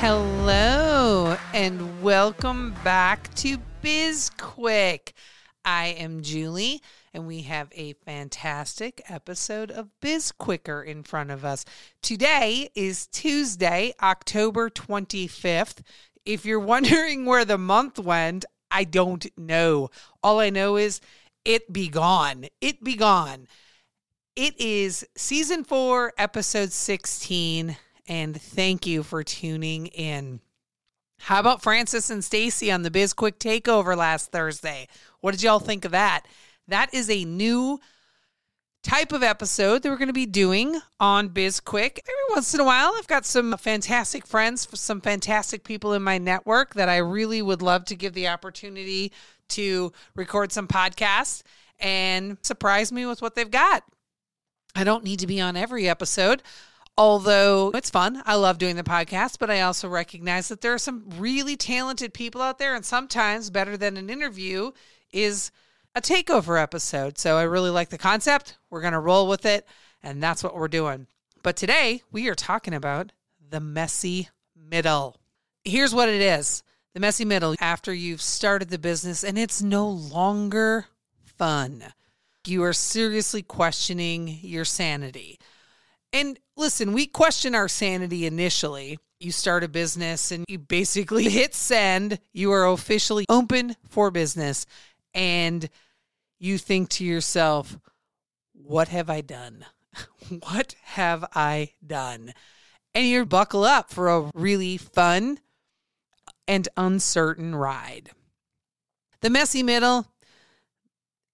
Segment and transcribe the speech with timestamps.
[0.00, 5.12] Hello and welcome back to Biz Quick.
[5.64, 6.80] I am Julie
[7.12, 11.64] and we have a fantastic episode of Biz Quicker in front of us.
[12.00, 15.80] Today is Tuesday, October 25th.
[16.24, 19.90] If you're wondering where the month went, I don't know.
[20.22, 21.00] All I know is
[21.44, 22.46] it be gone.
[22.60, 23.48] It be gone.
[24.36, 27.76] It is season four, episode 16
[28.08, 30.40] and thank you for tuning in.
[31.20, 34.88] How about Francis and Stacy on the Biz Quick Takeover last Thursday?
[35.20, 36.22] What did y'all think of that?
[36.68, 37.80] That is a new
[38.82, 42.00] type of episode that we're going to be doing on Biz Quick.
[42.04, 46.18] Every once in a while, I've got some fantastic friends, some fantastic people in my
[46.18, 49.12] network that I really would love to give the opportunity
[49.50, 51.42] to record some podcasts
[51.80, 53.82] and surprise me with what they've got.
[54.74, 56.42] I don't need to be on every episode,
[56.98, 58.22] although it's fun.
[58.26, 62.12] I love doing the podcast, but I also recognize that there are some really talented
[62.12, 64.72] people out there, and sometimes better than an interview
[65.12, 65.52] is
[65.94, 67.16] a takeover episode.
[67.16, 68.58] So I really like the concept.
[68.68, 69.66] We're going to roll with it,
[70.02, 71.06] and that's what we're doing.
[71.42, 73.12] But today we are talking about
[73.48, 75.16] the messy middle.
[75.64, 76.62] Here's what it is
[76.94, 80.86] the messy middle after you've started the business and it's no longer
[81.22, 81.84] fun.
[82.46, 85.38] You are seriously questioning your sanity.
[86.12, 88.98] And listen, we question our sanity initially.
[89.20, 92.18] You start a business and you basically hit send.
[92.32, 94.66] You are officially open for business.
[95.14, 95.68] And
[96.38, 97.78] you think to yourself,
[98.52, 99.64] what have I done?
[100.28, 102.32] what have I done?
[102.94, 105.40] And you buckle up for a really fun
[106.46, 108.10] and uncertain ride.
[109.20, 110.06] The messy middle,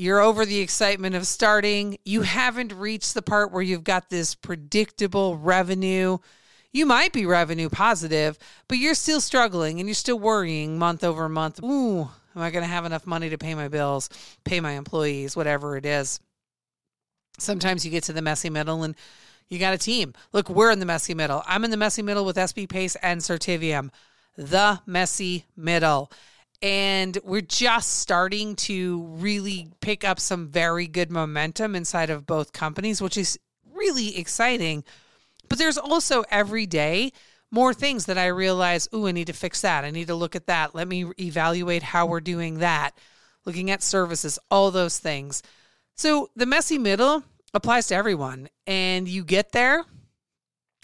[0.00, 1.98] you're over the excitement of starting.
[2.06, 6.18] You haven't reached the part where you've got this predictable revenue.
[6.72, 11.28] You might be revenue positive, but you're still struggling and you're still worrying month over
[11.28, 11.62] month.
[11.62, 14.08] Ooh, am I going to have enough money to pay my bills,
[14.42, 16.18] pay my employees, whatever it is?
[17.38, 18.94] Sometimes you get to the messy middle and
[19.50, 20.14] you got a team.
[20.32, 21.42] Look, we're in the messy middle.
[21.46, 23.90] I'm in the messy middle with SB Pace and Certivium.
[24.38, 26.10] The messy middle
[26.62, 32.52] and we're just starting to really pick up some very good momentum inside of both
[32.52, 33.38] companies, which is
[33.72, 34.84] really exciting.
[35.48, 37.12] But there's also every day
[37.50, 39.84] more things that I realize, oh, I need to fix that.
[39.84, 40.74] I need to look at that.
[40.74, 42.92] Let me evaluate how we're doing that.
[43.44, 45.42] Looking at services, all those things.
[45.96, 48.48] So the messy middle applies to everyone.
[48.66, 49.84] And you get there,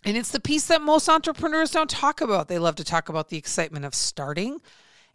[0.04, 2.48] and it's the piece that most entrepreneurs don't talk about.
[2.48, 4.60] They love to talk about the excitement of starting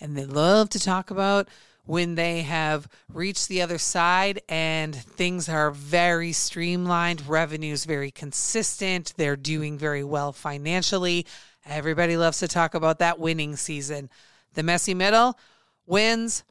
[0.01, 1.47] and they love to talk about
[1.85, 9.13] when they have reached the other side and things are very streamlined, revenues very consistent,
[9.17, 11.25] they're doing very well financially.
[11.66, 14.09] Everybody loves to talk about that winning season.
[14.53, 15.38] The messy middle,
[15.85, 16.44] wins,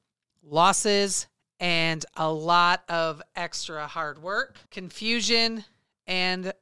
[0.42, 1.26] losses,
[1.58, 5.64] and a lot of extra hard work, confusion,
[6.06, 6.52] and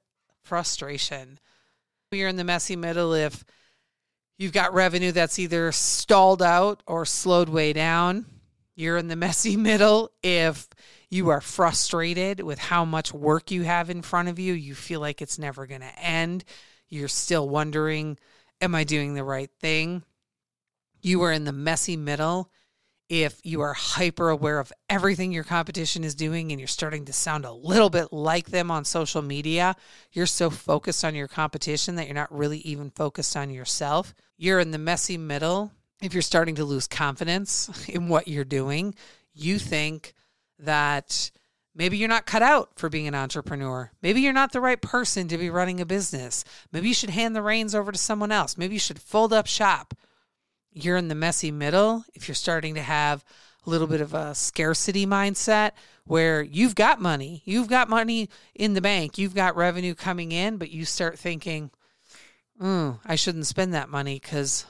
[0.42, 1.38] frustration.
[2.10, 3.44] You're in the messy middle if
[4.38, 8.24] You've got revenue that's either stalled out or slowed way down.
[8.76, 10.68] You're in the messy middle if
[11.10, 14.54] you are frustrated with how much work you have in front of you.
[14.54, 16.44] You feel like it's never going to end.
[16.88, 18.16] You're still wondering,
[18.60, 20.04] am I doing the right thing?
[21.02, 22.52] You are in the messy middle
[23.08, 27.12] if you are hyper aware of everything your competition is doing and you're starting to
[27.12, 29.74] sound a little bit like them on social media,
[30.12, 34.14] you're so focused on your competition that you're not really even focused on yourself.
[34.36, 35.72] You're in the messy middle.
[36.02, 38.94] If you're starting to lose confidence in what you're doing,
[39.32, 40.12] you think
[40.58, 41.30] that
[41.74, 43.90] maybe you're not cut out for being an entrepreneur.
[44.02, 46.44] Maybe you're not the right person to be running a business.
[46.72, 48.58] Maybe you should hand the reins over to someone else.
[48.58, 49.94] Maybe you should fold up shop
[50.72, 53.24] you're in the messy middle, if you're starting to have
[53.66, 55.72] a little bit of a scarcity mindset
[56.04, 60.56] where you've got money, you've got money in the bank, you've got revenue coming in,
[60.56, 61.70] but you start thinking,
[62.60, 64.64] mm, I shouldn't spend that money because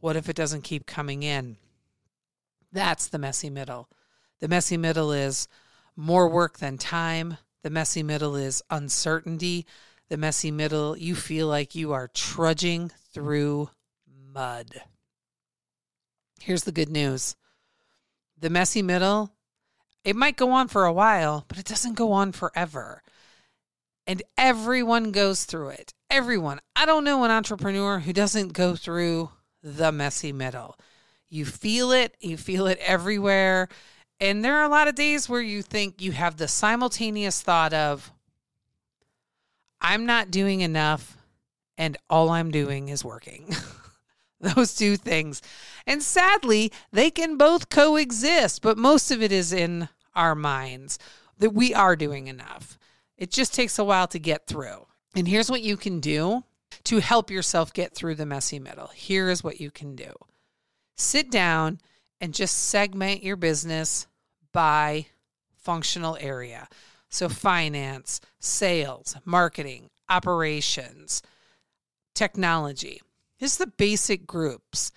[0.00, 1.56] what if it doesn't keep coming in?
[2.72, 3.88] That's the messy middle.
[4.40, 5.48] The messy middle is
[5.96, 7.38] more work than time.
[7.62, 9.66] The messy middle is uncertainty.
[10.10, 13.70] the messy middle, you feel like you are trudging through
[14.32, 14.82] mud.
[16.44, 17.36] Here's the good news
[18.38, 19.32] the messy middle,
[20.04, 23.02] it might go on for a while, but it doesn't go on forever.
[24.06, 25.94] And everyone goes through it.
[26.10, 26.60] Everyone.
[26.76, 29.30] I don't know an entrepreneur who doesn't go through
[29.62, 30.76] the messy middle.
[31.30, 33.70] You feel it, you feel it everywhere.
[34.20, 37.72] And there are a lot of days where you think you have the simultaneous thought
[37.72, 38.12] of,
[39.80, 41.16] I'm not doing enough,
[41.78, 43.48] and all I'm doing is working.
[44.40, 45.40] Those two things.
[45.86, 50.98] And sadly, they can both coexist, but most of it is in our minds
[51.38, 52.78] that we are doing enough.
[53.16, 54.86] It just takes a while to get through.
[55.14, 56.44] And here's what you can do
[56.84, 58.88] to help yourself get through the messy middle.
[58.88, 60.12] Here is what you can do
[60.96, 61.80] sit down
[62.20, 64.06] and just segment your business
[64.52, 65.06] by
[65.56, 66.68] functional area.
[67.08, 71.22] So, finance, sales, marketing, operations,
[72.14, 73.00] technology.
[73.38, 74.92] Just the basic groups.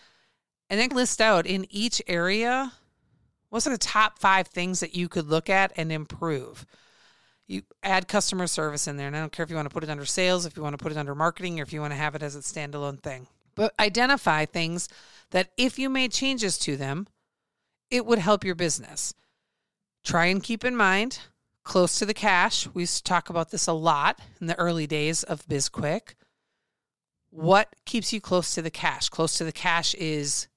[0.70, 2.74] And then list out in each area
[3.50, 6.66] what's the top five things that you could look at and improve.
[7.48, 9.84] You add customer service in there, and I don't care if you want to put
[9.84, 11.94] it under sales, if you want to put it under marketing, or if you want
[11.94, 13.28] to have it as a standalone thing.
[13.56, 14.90] But identify things
[15.32, 17.08] that if you made changes to them,
[17.90, 19.14] it would help your business.
[20.04, 21.20] Try and keep in mind
[21.64, 22.68] close to the cash.
[22.74, 26.16] We used to talk about this a lot in the early days of BizQuick.
[27.30, 29.10] What keeps you close to the cash?
[29.10, 30.48] Close to the cash is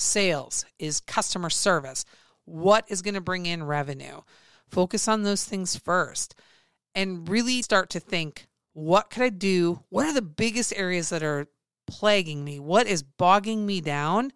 [0.00, 2.04] sales, is customer service.
[2.44, 4.20] What is going to bring in revenue?
[4.68, 6.34] Focus on those things first
[6.94, 9.82] and really start to think what could I do?
[9.88, 11.48] What are the biggest areas that are
[11.86, 12.60] plaguing me?
[12.60, 14.32] What is bogging me down?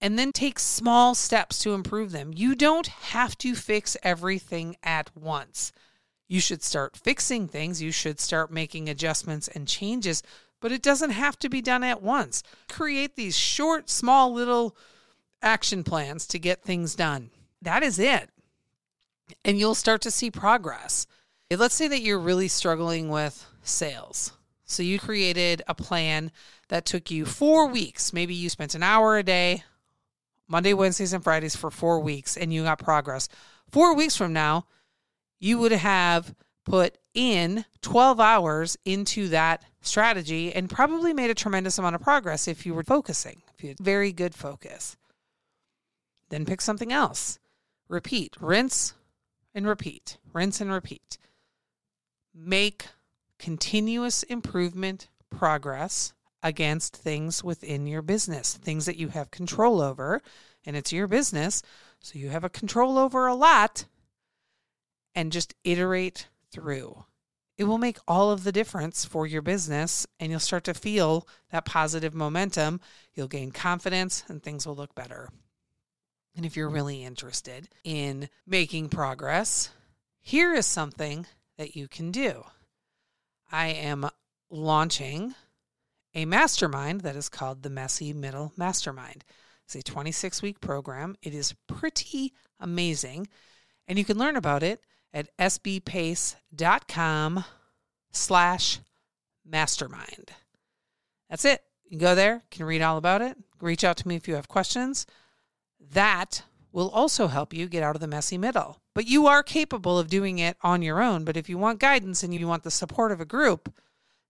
[0.00, 2.32] And then take small steps to improve them.
[2.34, 5.72] You don't have to fix everything at once.
[6.26, 10.22] You should start fixing things, you should start making adjustments and changes,
[10.60, 12.42] but it doesn't have to be done at once.
[12.68, 14.76] Create these short, small little
[15.42, 17.30] action plans to get things done.
[17.62, 18.30] That is it.
[19.44, 21.06] And you'll start to see progress.
[21.50, 24.32] Let's say that you're really struggling with sales.
[24.64, 26.30] So you created a plan
[26.68, 28.12] that took you four weeks.
[28.12, 29.64] Maybe you spent an hour a day,
[30.46, 33.28] Monday, Wednesdays, and Fridays for four weeks, and you got progress.
[33.70, 34.66] Four weeks from now,
[35.40, 36.34] you would have
[36.64, 42.46] put in 12 hours into that strategy and probably made a tremendous amount of progress
[42.46, 44.96] if you were focusing, if you had very good focus.
[46.28, 47.38] Then pick something else.
[47.88, 48.94] Repeat, rinse
[49.54, 51.18] and repeat, rinse and repeat.
[52.34, 52.86] Make
[53.38, 56.12] continuous improvement progress
[56.42, 60.22] against things within your business, things that you have control over,
[60.64, 61.62] and it's your business.
[61.98, 63.86] So you have a control over a lot
[65.14, 67.04] and just iterate through.
[67.56, 71.28] It will make all of the difference for your business, and you'll start to feel
[71.50, 72.80] that positive momentum.
[73.14, 75.28] You'll gain confidence, and things will look better.
[76.34, 76.74] And if you're mm-hmm.
[76.74, 79.70] really interested in making progress,
[80.20, 81.26] here is something
[81.58, 82.44] that you can do.
[83.52, 84.08] I am
[84.48, 85.34] launching
[86.14, 89.24] a mastermind that is called the Messy Middle Mastermind.
[89.64, 91.16] It's a 26 week program.
[91.22, 93.28] It is pretty amazing.
[93.86, 94.80] And you can learn about it
[95.12, 96.34] at sbpace.com
[98.10, 98.80] slash
[99.44, 100.32] mastermind.
[101.28, 101.62] That's it.
[101.84, 103.36] You can go there, can read all about it.
[103.60, 105.06] Reach out to me if you have questions.
[105.92, 108.80] That will also help you get out of the messy middle.
[108.94, 111.24] But you are capable of doing it on your own.
[111.24, 113.72] But if you want guidance and you want the support of a group,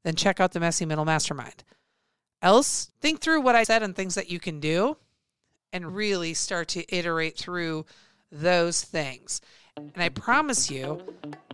[0.04, 1.64] then check out the Messy Middle Mastermind.
[2.42, 4.96] Else, think through what I said and things that you can do
[5.72, 7.84] and really start to iterate through
[8.32, 9.40] those things.
[9.76, 11.02] And I promise you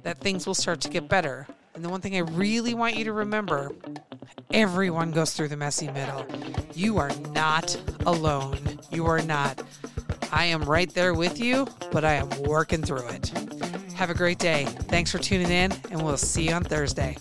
[0.02, 1.46] that things will start to get better.
[1.74, 3.70] And the one thing I really want you to remember
[4.52, 6.24] everyone goes through the messy middle.
[6.74, 8.58] You are not alone.
[8.90, 9.62] You are not.
[10.32, 13.28] I am right there with you, but I am working through it.
[13.94, 14.64] Have a great day.
[14.64, 17.16] Thanks for tuning in, and we'll see you on Thursday.